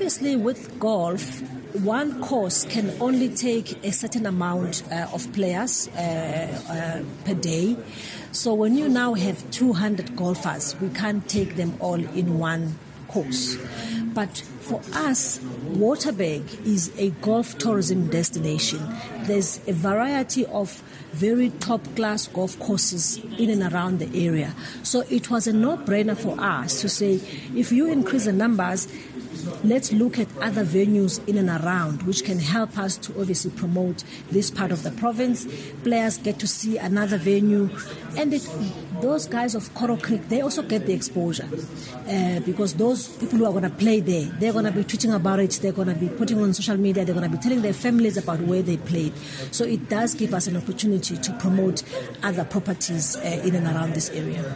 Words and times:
obviously, 0.00 0.34
with 0.34 0.80
golf, 0.80 1.42
one 1.84 2.22
course 2.22 2.64
can 2.64 2.90
only 3.02 3.28
take 3.28 3.84
a 3.84 3.92
certain 3.92 4.24
amount 4.24 4.82
uh, 4.90 5.06
of 5.12 5.30
players 5.34 5.88
uh, 5.88 5.92
uh, 6.70 7.26
per 7.26 7.34
day. 7.34 7.76
So 8.32 8.54
when 8.54 8.78
you 8.78 8.88
now 8.88 9.12
have 9.12 9.50
200 9.50 10.16
golfers, 10.16 10.74
we 10.80 10.88
can't 10.88 11.28
take 11.28 11.56
them 11.56 11.74
all 11.80 12.02
in 12.02 12.38
one 12.38 12.78
course. 13.08 13.58
But 14.14 14.38
for 14.60 14.80
us, 14.94 15.38
Waterberg 15.72 16.64
is 16.66 16.90
a 16.96 17.10
golf 17.20 17.58
tourism 17.58 18.08
destination. 18.08 18.80
There's 19.24 19.60
a 19.68 19.74
variety 19.74 20.46
of 20.46 20.82
very 21.12 21.50
top 21.60 21.84
class 21.94 22.26
golf 22.26 22.58
courses 22.58 23.18
in 23.36 23.50
and 23.50 23.70
around 23.70 23.98
the 23.98 24.26
area. 24.26 24.54
So 24.82 25.02
it 25.10 25.28
was 25.30 25.46
a 25.46 25.52
no 25.52 25.76
brainer 25.76 26.16
for 26.16 26.40
us 26.40 26.80
to 26.80 26.88
say 26.88 27.20
if 27.54 27.70
you 27.70 27.86
increase 27.86 28.24
the 28.24 28.32
numbers, 28.32 28.88
let's 29.64 29.92
look 29.92 30.18
at 30.18 30.28
other 30.40 30.64
venues 30.64 31.26
in 31.28 31.36
and 31.36 31.48
around 31.48 32.02
which 32.02 32.24
can 32.24 32.38
help 32.38 32.78
us 32.78 32.96
to 32.96 33.12
obviously 33.20 33.50
promote 33.50 34.04
this 34.30 34.50
part 34.50 34.72
of 34.72 34.82
the 34.82 34.90
province. 34.92 35.46
Players 35.82 36.18
get 36.18 36.38
to 36.38 36.46
see 36.46 36.78
another 36.78 37.18
venue, 37.18 37.70
and 38.16 38.32
it, 38.34 38.48
those 39.00 39.26
guys 39.26 39.54
of 39.54 39.72
Koro 39.74 39.96
Creek 39.96 40.28
they 40.28 40.40
also 40.40 40.62
get 40.62 40.86
the 40.86 40.92
exposure 40.92 41.48
uh, 42.08 42.40
because 42.40 42.74
those 42.74 43.08
people 43.16 43.38
who 43.38 43.46
are 43.46 43.52
going 43.52 43.64
to 43.64 43.70
play 43.70 44.00
there 44.00 44.30
they're 44.38 44.52
going 44.52 44.64
to 44.64 44.72
be 44.72 44.84
tweeting 44.84 45.14
about 45.14 45.40
it, 45.40 45.50
they're 45.62 45.72
going 45.72 45.88
to 45.88 45.94
be 45.94 46.08
putting 46.08 46.40
on 46.40 46.52
social 46.54 46.76
media, 46.76 47.04
they're 47.04 47.14
going 47.14 47.30
to 47.30 47.36
be 47.36 47.42
telling 47.42 47.62
their 47.62 47.72
families 47.72 48.16
about 48.16 48.40
where 48.40 48.62
they 48.62 48.76
played. 48.76 49.12
So 49.50 49.64
it 49.64 49.88
does 49.88 50.14
give 50.14 50.34
us 50.34 50.46
an 50.46 50.56
opportunity 50.56 51.16
to 51.16 51.32
promote 51.34 51.82
other 52.22 52.44
properties 52.44 53.16
uh, 53.16 53.42
in 53.44 53.54
and 53.54 53.66
around 53.66 53.94
this 53.94 54.10
area. 54.10 54.54